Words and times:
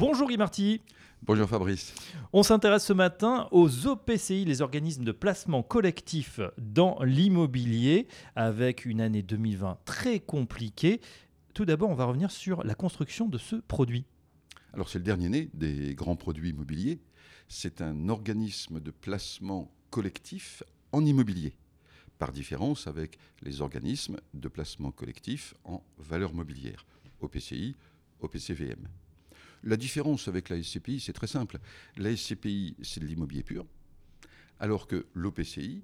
Bonjour 0.00 0.30
Guy 0.30 0.38
Marty. 0.38 0.80
Bonjour 1.24 1.46
Fabrice. 1.46 1.94
On 2.32 2.42
s'intéresse 2.42 2.86
ce 2.86 2.94
matin 2.94 3.48
aux 3.50 3.86
OPCI, 3.86 4.46
les 4.46 4.62
organismes 4.62 5.04
de 5.04 5.12
placement 5.12 5.62
collectif 5.62 6.40
dans 6.56 6.98
l'immobilier, 7.02 8.08
avec 8.34 8.86
une 8.86 9.02
année 9.02 9.20
2020 9.20 9.76
très 9.84 10.18
compliquée. 10.18 11.02
Tout 11.52 11.66
d'abord, 11.66 11.90
on 11.90 11.94
va 11.94 12.06
revenir 12.06 12.30
sur 12.30 12.64
la 12.64 12.74
construction 12.74 13.28
de 13.28 13.36
ce 13.36 13.56
produit. 13.56 14.06
Alors 14.72 14.88
c'est 14.88 15.00
le 15.00 15.04
dernier 15.04 15.28
né 15.28 15.50
des 15.52 15.94
grands 15.94 16.16
produits 16.16 16.48
immobiliers. 16.48 16.98
C'est 17.48 17.82
un 17.82 18.08
organisme 18.08 18.80
de 18.80 18.90
placement 18.90 19.70
collectif 19.90 20.62
en 20.92 21.04
immobilier, 21.04 21.52
par 22.18 22.32
différence 22.32 22.86
avec 22.86 23.18
les 23.42 23.60
organismes 23.60 24.16
de 24.32 24.48
placement 24.48 24.92
collectif 24.92 25.52
en 25.64 25.84
valeur 25.98 26.32
mobilière, 26.32 26.86
OPCI, 27.20 27.76
OPCVM. 28.22 28.88
La 29.62 29.76
différence 29.76 30.28
avec 30.28 30.48
la 30.48 30.62
SCPI, 30.62 31.00
c'est 31.00 31.12
très 31.12 31.26
simple. 31.26 31.58
La 31.96 32.14
SCPI, 32.16 32.76
c'est 32.82 33.00
de 33.00 33.06
l'immobilier 33.06 33.42
pur, 33.42 33.66
alors 34.58 34.86
que 34.86 35.06
l'OPCI 35.14 35.82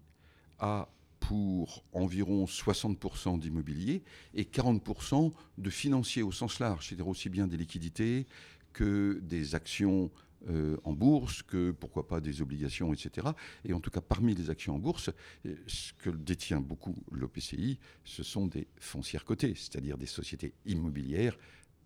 a 0.58 0.88
pour 1.20 1.84
environ 1.92 2.44
60% 2.44 3.40
d'immobilier 3.40 4.02
et 4.34 4.44
40% 4.44 5.32
de 5.58 5.70
financier 5.70 6.22
au 6.22 6.30
sens 6.32 6.60
large, 6.60 6.86
c'est-à-dire 6.86 7.08
aussi 7.08 7.28
bien 7.28 7.46
des 7.46 7.56
liquidités 7.56 8.26
que 8.72 9.18
des 9.22 9.54
actions 9.54 10.10
euh, 10.48 10.76
en 10.84 10.92
bourse, 10.92 11.42
que 11.42 11.72
pourquoi 11.72 12.06
pas 12.06 12.20
des 12.20 12.42
obligations, 12.42 12.92
etc. 12.92 13.28
Et 13.64 13.72
en 13.72 13.80
tout 13.80 13.90
cas, 13.90 14.00
parmi 14.00 14.34
les 14.34 14.50
actions 14.50 14.76
en 14.76 14.78
bourse, 14.78 15.10
euh, 15.46 15.56
ce 15.66 15.92
que 15.94 16.10
détient 16.10 16.60
beaucoup 16.60 16.94
l'OPCI, 17.10 17.78
ce 18.04 18.22
sont 18.22 18.46
des 18.46 18.68
foncières 18.78 19.24
cotées, 19.24 19.54
c'est-à-dire 19.56 19.98
des 19.98 20.06
sociétés 20.06 20.52
immobilières 20.64 21.36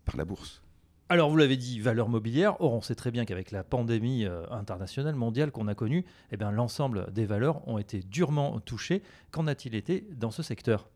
par 0.05 0.17
la 0.17 0.25
bourse. 0.25 0.61
Alors, 1.11 1.29
vous 1.29 1.35
l'avez 1.35 1.57
dit, 1.57 1.77
valeur 1.81 2.07
mobilière. 2.07 2.61
Or, 2.61 2.71
on 2.71 2.79
sait 2.79 2.95
très 2.95 3.11
bien 3.11 3.25
qu'avec 3.25 3.51
la 3.51 3.65
pandémie 3.65 4.23
euh, 4.23 4.45
internationale, 4.49 5.13
mondiale 5.13 5.51
qu'on 5.51 5.67
a 5.67 5.75
connue, 5.75 6.05
eh 6.31 6.37
l'ensemble 6.37 7.11
des 7.11 7.25
valeurs 7.25 7.67
ont 7.67 7.77
été 7.77 7.99
durement 7.99 8.61
touchées. 8.61 9.03
Qu'en 9.29 9.45
a-t-il 9.45 9.75
été 9.75 10.07
dans 10.13 10.31
ce 10.31 10.41
secteur? 10.41 10.87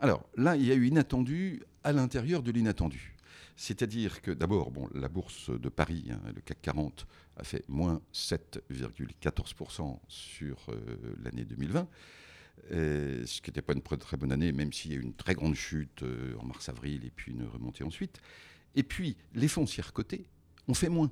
Alors, 0.00 0.24
là, 0.38 0.56
il 0.56 0.64
y 0.64 0.72
a 0.72 0.74
eu 0.74 0.86
inattendu 0.86 1.62
à 1.82 1.92
l'intérieur 1.92 2.42
de 2.42 2.50
l'inattendu. 2.52 3.16
C'est-à-dire 3.54 4.22
que 4.22 4.30
d'abord, 4.30 4.70
bon, 4.70 4.88
la 4.94 5.10
bourse 5.10 5.50
de 5.50 5.68
Paris, 5.68 6.06
hein, 6.10 6.20
le 6.34 6.40
CAC 6.40 6.62
40, 6.62 7.06
a 7.36 7.44
fait 7.44 7.68
moins 7.68 8.00
7,14% 8.14 9.98
sur 10.08 10.56
euh, 10.70 10.96
l'année 11.22 11.44
2020. 11.44 11.86
Euh, 12.72 13.26
ce 13.26 13.42
qui 13.42 13.50
n'était 13.50 13.60
pas 13.60 13.74
une 13.74 13.82
très 13.82 14.16
bonne 14.16 14.32
année, 14.32 14.52
même 14.52 14.72
s'il 14.72 14.92
y 14.92 14.94
a 14.94 14.96
eu 14.96 15.02
une 15.02 15.12
très 15.12 15.34
grande 15.34 15.54
chute 15.54 16.02
en 16.40 16.46
mars-avril 16.46 17.04
et 17.04 17.10
puis 17.10 17.32
une 17.32 17.46
remontée 17.46 17.84
ensuite. 17.84 18.22
Et 18.74 18.82
puis, 18.82 19.16
les 19.34 19.48
foncières 19.48 19.92
cotées 19.92 20.26
ont 20.68 20.74
fait 20.74 20.88
moins. 20.88 21.10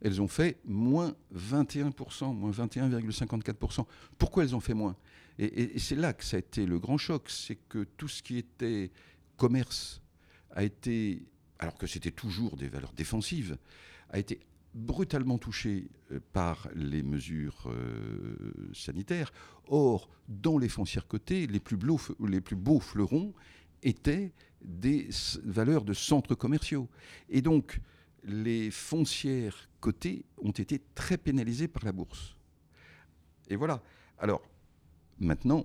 Elles 0.00 0.22
ont 0.22 0.28
fait 0.28 0.58
moins 0.64 1.14
21%, 1.34 2.34
moins 2.34 2.50
21,54%. 2.50 3.84
Pourquoi 4.16 4.44
elles 4.44 4.54
ont 4.54 4.60
fait 4.60 4.74
moins? 4.74 4.96
Et, 5.38 5.78
c'est 5.78 5.94
là 5.94 6.12
que 6.12 6.24
ça 6.24 6.36
a 6.36 6.40
été 6.40 6.66
le 6.66 6.78
grand 6.78 6.98
choc, 6.98 7.30
c'est 7.30 7.56
que 7.68 7.84
tout 7.96 8.08
ce 8.08 8.22
qui 8.22 8.38
était 8.38 8.90
commerce 9.36 10.02
a 10.50 10.64
été, 10.64 11.22
alors 11.58 11.76
que 11.76 11.86
c'était 11.86 12.10
toujours 12.10 12.56
des 12.56 12.68
valeurs 12.68 12.92
défensives, 12.92 13.56
a 14.10 14.18
été 14.18 14.40
brutalement 14.74 15.38
touché 15.38 15.88
euh, 16.12 16.20
par 16.32 16.68
les 16.74 17.02
mesures 17.02 17.64
euh, 17.66 18.70
sanitaires. 18.74 19.32
Or, 19.66 20.08
dans 20.28 20.58
les 20.58 20.68
foncières 20.68 21.06
cotées, 21.06 21.46
les 21.46 21.60
plus, 21.60 21.78
les 22.26 22.40
plus 22.40 22.56
beaux 22.56 22.80
fleurons 22.80 23.32
étaient 23.82 24.32
des 24.62 25.08
valeurs 25.44 25.84
de 25.84 25.94
centres 25.94 26.34
commerciaux. 26.34 26.88
Et 27.28 27.42
donc, 27.42 27.80
les 28.24 28.70
foncières 28.70 29.68
cotées 29.80 30.24
ont 30.38 30.50
été 30.50 30.82
très 30.94 31.16
pénalisées 31.16 31.68
par 31.68 31.84
la 31.84 31.92
bourse. 31.92 32.34
Et 33.48 33.56
voilà. 33.56 33.82
Alors, 34.18 34.42
maintenant, 35.18 35.64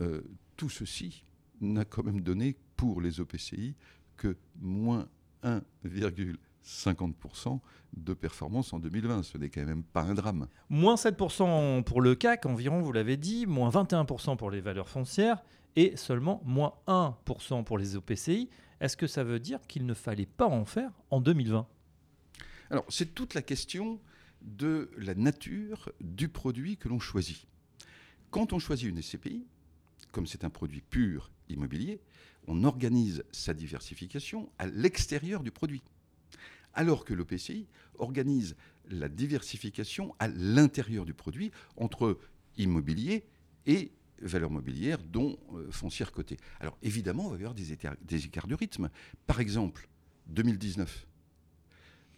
euh, 0.00 0.22
tout 0.56 0.68
ceci 0.68 1.24
n'a 1.60 1.84
quand 1.84 2.02
même 2.02 2.20
donné 2.20 2.56
pour 2.76 3.00
les 3.00 3.20
OPCI 3.20 3.76
que 4.16 4.36
moins 4.60 5.06
1,50% 5.44 7.60
de 7.96 8.14
performance 8.14 8.72
en 8.72 8.78
2020. 8.78 9.22
Ce 9.22 9.38
n'est 9.38 9.50
quand 9.50 9.64
même 9.64 9.82
pas 9.82 10.02
un 10.02 10.14
drame. 10.14 10.48
Moins 10.68 10.96
7% 10.96 11.82
pour 11.84 12.00
le 12.00 12.14
CAC 12.14 12.46
environ, 12.46 12.80
vous 12.80 12.92
l'avez 12.92 13.16
dit, 13.16 13.46
moins 13.46 13.70
21% 13.70 14.36
pour 14.36 14.50
les 14.50 14.60
valeurs 14.60 14.88
foncières 14.88 15.42
et 15.76 15.96
seulement 15.96 16.42
moins 16.44 16.74
1% 16.86 17.64
pour 17.64 17.78
les 17.78 17.96
OPCI. 17.96 18.48
Est-ce 18.80 18.96
que 18.96 19.06
ça 19.06 19.24
veut 19.24 19.40
dire 19.40 19.60
qu'il 19.66 19.86
ne 19.86 19.94
fallait 19.94 20.26
pas 20.26 20.46
en 20.46 20.64
faire 20.64 20.90
en 21.10 21.20
2020 21.20 21.66
Alors, 22.70 22.84
c'est 22.88 23.14
toute 23.14 23.34
la 23.34 23.42
question 23.42 24.00
de 24.42 24.90
la 24.96 25.14
nature 25.14 25.92
du 26.00 26.28
produit 26.28 26.76
que 26.76 26.88
l'on 26.88 26.98
choisit. 26.98 27.46
Quand 28.30 28.52
on 28.52 28.58
choisit 28.58 28.88
une 28.88 29.00
SCPI, 29.00 29.46
comme 30.10 30.26
c'est 30.26 30.44
un 30.44 30.50
produit 30.50 30.80
pur 30.80 31.30
immobilier, 31.48 32.00
on 32.46 32.64
organise 32.64 33.24
sa 33.30 33.54
diversification 33.54 34.50
à 34.58 34.66
l'extérieur 34.66 35.42
du 35.42 35.50
produit. 35.50 35.82
Alors 36.74 37.04
que 37.04 37.14
l'OPCI 37.14 37.68
organise 37.98 38.56
la 38.88 39.08
diversification 39.08 40.14
à 40.18 40.28
l'intérieur 40.28 41.04
du 41.04 41.14
produit 41.14 41.52
entre 41.76 42.18
immobilier 42.56 43.24
et 43.66 43.92
valeurs 44.22 44.50
mobilières, 44.50 45.02
dont 45.02 45.38
euh, 45.54 45.70
foncières 45.70 46.12
cotées. 46.12 46.36
Alors 46.60 46.78
évidemment, 46.82 47.26
on 47.26 47.30
va 47.30 47.36
y 47.36 47.40
avoir 47.40 47.54
des, 47.54 47.72
écarts 47.72 47.96
de 48.46 48.54
rythme. 48.54 48.90
Par 49.26 49.40
exemple, 49.40 49.88
2019, 50.28 51.06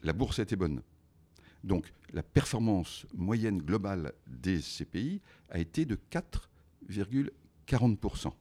la 0.02 0.12
bourse 0.12 0.38
était 0.38 0.56
bonne. 0.56 0.82
Donc 1.62 1.90
la 2.12 2.22
performance 2.22 3.06
moyenne 3.14 3.62
globale 3.62 4.12
des 4.26 4.60
CPI 4.60 5.22
a 5.48 5.58
été 5.58 5.86
de 5.86 5.98
4,40%, 6.10 8.32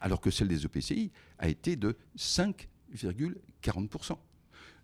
alors 0.00 0.20
que 0.20 0.30
celle 0.30 0.48
des 0.48 0.64
EPCI 0.64 1.12
a 1.38 1.48
été 1.48 1.76
de 1.76 1.96
5,40%. 2.16 4.18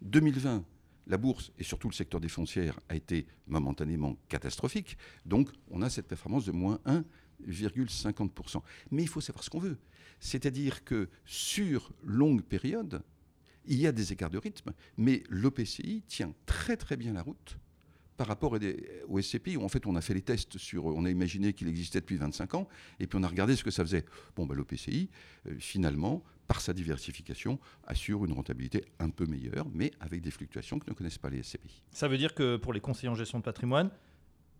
2020, 0.02 0.64
la 1.06 1.18
bourse 1.18 1.52
et 1.58 1.64
surtout 1.64 1.88
le 1.88 1.94
secteur 1.94 2.20
des 2.20 2.28
foncières 2.28 2.78
a 2.88 2.94
été 2.94 3.26
momentanément 3.46 4.16
catastrophique, 4.28 4.96
donc 5.26 5.50
on 5.70 5.82
a 5.82 5.90
cette 5.90 6.06
performance 6.06 6.46
de 6.46 6.52
moins 6.52 6.78
1 6.86 7.04
50%. 7.46 8.62
Mais 8.90 9.02
il 9.02 9.08
faut 9.08 9.20
savoir 9.20 9.44
ce 9.44 9.50
qu'on 9.50 9.58
veut. 9.58 9.78
C'est-à-dire 10.20 10.84
que 10.84 11.08
sur 11.24 11.92
longue 12.02 12.42
période, 12.42 13.02
il 13.66 13.78
y 13.78 13.86
a 13.86 13.92
des 13.92 14.12
écarts 14.12 14.30
de 14.30 14.38
rythme, 14.38 14.72
mais 14.96 15.22
l'OPCI 15.28 16.02
tient 16.06 16.34
très 16.46 16.76
très 16.76 16.96
bien 16.96 17.12
la 17.12 17.22
route 17.22 17.58
par 18.16 18.28
rapport 18.28 18.56
au 19.08 19.20
SCPI, 19.20 19.56
où 19.56 19.64
en 19.64 19.68
fait 19.68 19.86
on 19.86 19.96
a 19.96 20.00
fait 20.00 20.14
les 20.14 20.22
tests 20.22 20.56
sur, 20.58 20.86
on 20.86 21.04
a 21.04 21.10
imaginé 21.10 21.52
qu'il 21.52 21.68
existait 21.68 22.00
depuis 22.00 22.16
25 22.16 22.54
ans, 22.54 22.68
et 23.00 23.06
puis 23.06 23.18
on 23.18 23.22
a 23.22 23.28
regardé 23.28 23.56
ce 23.56 23.64
que 23.64 23.70
ça 23.70 23.84
faisait. 23.84 24.04
Bon, 24.36 24.46
ben, 24.46 24.54
l'OPCI, 24.54 25.10
euh, 25.46 25.56
finalement, 25.58 26.22
par 26.46 26.60
sa 26.60 26.72
diversification, 26.72 27.58
assure 27.86 28.24
une 28.24 28.32
rentabilité 28.32 28.84
un 28.98 29.10
peu 29.10 29.26
meilleure, 29.26 29.66
mais 29.72 29.90
avec 29.98 30.20
des 30.20 30.30
fluctuations 30.30 30.78
que 30.78 30.88
ne 30.88 30.94
connaissent 30.94 31.18
pas 31.18 31.30
les 31.30 31.42
SCPI. 31.42 31.82
Ça 31.90 32.06
veut 32.06 32.18
dire 32.18 32.34
que 32.34 32.56
pour 32.56 32.72
les 32.72 32.80
conseillers 32.80 33.08
en 33.08 33.14
gestion 33.14 33.38
de 33.38 33.44
patrimoine, 33.44 33.90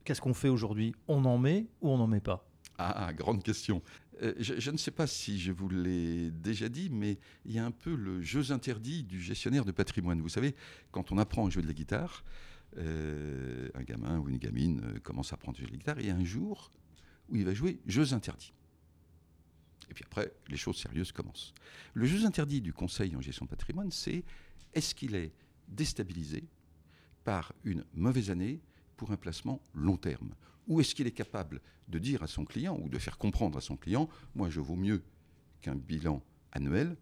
qu'est-ce 0.04 0.20
qu'on 0.20 0.34
fait 0.34 0.48
aujourd'hui? 0.48 0.94
On 1.06 1.24
en 1.24 1.38
met 1.38 1.66
ou 1.80 1.90
on 1.90 1.98
n'en 1.98 2.06
met 2.06 2.20
pas? 2.20 2.48
Ah, 2.78 3.12
grande 3.12 3.42
question. 3.42 3.82
Euh, 4.22 4.34
je, 4.38 4.70
ne 4.70 4.76
sais 4.76 4.90
pas 4.90 5.06
si 5.06 5.38
je 5.38 5.52
vous 5.52 5.68
l'ai 5.68 6.30
déjà 6.30 6.68
dit, 6.68 6.88
mais 6.90 7.18
il 7.44 7.52
y 7.52 7.58
a 7.58 7.64
un 7.64 7.70
peu 7.70 7.94
le 7.94 8.22
jeu 8.22 8.52
interdit 8.52 9.02
du 9.02 9.20
gestionnaire 9.20 9.64
de 9.64 9.72
patrimoine. 9.72 10.20
Vous 10.20 10.28
savez, 10.28 10.54
quand 10.92 11.12
on 11.12 11.18
apprend 11.18 11.46
à 11.46 11.50
jouer 11.50 11.62
de 11.62 11.66
la 11.66 11.72
guitare, 11.72 12.24
euh, 12.78 13.68
un 13.74 13.82
gamin 13.82 14.18
ou 14.18 14.28
une 14.28 14.38
gamine 14.38 14.82
euh, 14.84 14.98
commence 15.00 15.32
à 15.32 15.34
apprendre 15.34 15.58
à 15.58 15.60
jouer 15.60 15.68
de 15.68 15.72
la 15.72 15.78
guitare, 15.78 15.98
et 15.98 16.10
un 16.10 16.24
jour 16.24 16.72
où 17.28 17.36
il 17.36 17.44
va 17.44 17.54
jouer 17.54 17.80
jeux 17.86 18.12
interdits. 18.12 18.52
Et 19.90 19.94
puis 19.94 20.04
après, 20.04 20.32
les 20.48 20.56
choses 20.56 20.76
sérieuses 20.76 21.12
commencent. 21.12 21.54
Le 21.92 22.06
jeu 22.06 22.24
interdit 22.24 22.60
du 22.60 22.72
conseil 22.72 23.14
en 23.16 23.20
gestion 23.20 23.44
de 23.44 23.50
patrimoine, 23.50 23.90
c'est 23.90 24.24
est-ce 24.72 24.94
qu'il 24.94 25.14
est 25.14 25.32
déstabilisé 25.68 26.44
par 27.22 27.52
une 27.64 27.84
mauvaise 27.94 28.31
année 28.31 28.60
pour 28.96 29.12
un 29.12 29.16
placement 29.16 29.60
long 29.75 29.96
terme 29.96 30.34
Ou 30.66 30.81
est-ce 30.81 30.94
qu'il 30.94 31.06
est 31.06 31.12
capable 31.12 31.61
de 31.88 31.99
dire 31.99 32.22
à 32.22 32.26
son 32.26 32.44
client 32.44 32.78
ou 32.82 32.88
de 32.88 32.99
faire 32.99 33.19
comprendre 33.19 33.58
à 33.58 33.61
son 33.61 33.76
client, 33.76 34.08
moi 34.34 34.49
je 34.49 34.61
vaux 34.61 34.76
mieux 34.76 35.02
qu'un 35.61 35.75
bilan 35.75 36.22
annuel, 36.52 36.96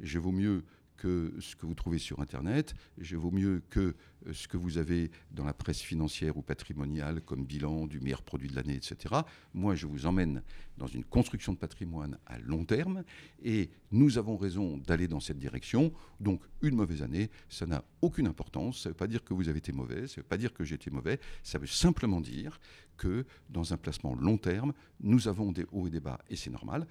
je 0.00 0.18
vaux 0.18 0.32
mieux 0.32 0.64
que 0.98 1.32
ce 1.40 1.56
que 1.56 1.64
vous 1.64 1.74
trouvez 1.74 1.98
sur 1.98 2.20
Internet, 2.20 2.74
je 2.98 3.16
vaux 3.16 3.30
mieux 3.30 3.62
que 3.70 3.94
euh, 4.26 4.32
ce 4.32 4.48
que 4.48 4.56
vous 4.56 4.76
avez 4.76 5.10
dans 5.30 5.44
la 5.44 5.54
presse 5.54 5.80
financière 5.80 6.36
ou 6.36 6.42
patrimoniale 6.42 7.22
comme 7.22 7.46
bilan 7.46 7.86
du 7.86 8.00
meilleur 8.00 8.22
produit 8.22 8.48
de 8.48 8.56
l'année, 8.56 8.74
etc. 8.74 9.14
Moi, 9.54 9.74
je 9.76 9.86
vous 9.86 10.06
emmène 10.06 10.42
dans 10.76 10.88
une 10.88 11.04
construction 11.04 11.52
de 11.52 11.58
patrimoine 11.58 12.18
à 12.26 12.38
long 12.38 12.64
terme 12.64 13.04
et 13.42 13.70
nous 13.92 14.18
avons 14.18 14.36
raison 14.36 14.76
d'aller 14.76 15.08
dans 15.08 15.20
cette 15.20 15.38
direction. 15.38 15.92
Donc, 16.20 16.42
une 16.62 16.74
mauvaise 16.74 17.02
année, 17.02 17.30
ça 17.48 17.66
n'a 17.66 17.84
aucune 18.02 18.26
importance. 18.26 18.82
Ça 18.82 18.88
ne 18.88 18.92
veut 18.92 18.98
pas 18.98 19.06
dire 19.06 19.24
que 19.24 19.34
vous 19.34 19.48
avez 19.48 19.58
été 19.58 19.72
mauvais, 19.72 20.08
ça 20.08 20.14
ne 20.14 20.22
veut 20.22 20.28
pas 20.28 20.36
dire 20.36 20.52
que 20.52 20.64
j'ai 20.64 20.74
été 20.74 20.90
mauvais. 20.90 21.20
Ça 21.42 21.58
veut 21.58 21.66
simplement 21.66 22.20
dire 22.20 22.60
que 22.96 23.24
dans 23.48 23.72
un 23.72 23.76
placement 23.76 24.14
long 24.16 24.36
terme, 24.36 24.72
nous 25.00 25.28
avons 25.28 25.52
des 25.52 25.64
hauts 25.70 25.86
et 25.86 25.90
des 25.90 26.00
bas 26.00 26.18
et 26.28 26.36
c'est 26.36 26.50
normal. 26.50 26.86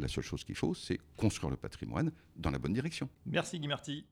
La 0.00 0.08
seule 0.08 0.24
chose 0.24 0.44
qu'il 0.44 0.54
faut, 0.54 0.72
c'est 0.72 0.98
construire 1.18 1.50
le 1.50 1.58
patrimoine 1.58 2.10
dans 2.36 2.50
la 2.50 2.58
bonne 2.58 2.72
direction. 2.72 3.08
Merci 3.26 3.60
Guy 3.60 3.68
Marty. 3.68 4.06